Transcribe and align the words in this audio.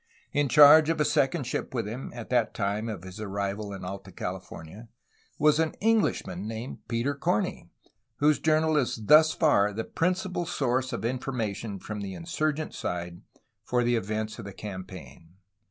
In 0.33 0.49
charge 0.49 0.89
of 0.89 0.99
a 0.99 1.05
second 1.05 1.45
ship 1.45 1.75
with 1.75 1.87
him 1.87 2.11
at 2.15 2.31
the 2.31 2.49
time 2.51 2.89
of 2.89 3.03
his 3.03 3.21
arrival 3.21 3.71
in 3.71 3.85
Alta 3.85 4.11
CaUf 4.11 4.47
ornia 4.47 4.87
was 5.37 5.59
an 5.59 5.73
Englishman 5.73 6.47
named 6.47 6.79
Peter 6.87 7.13
Comey, 7.13 7.69
whose 8.15 8.39
journal 8.39 8.77
is 8.77 9.03
thus 9.05 9.31
far 9.31 9.71
the 9.71 9.83
principal 9.83 10.47
source 10.47 10.91
of 10.91 11.05
information 11.05 11.77
from 11.77 12.01
the 12.01 12.15
insurgent 12.15 12.73
side 12.73 13.21
for 13.63 13.83
the 13.83 13.95
events 13.95 14.39
of 14.39 14.45
the 14.45 14.53
campaign. 14.53 15.35